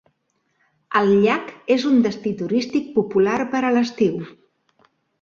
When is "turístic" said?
2.41-2.91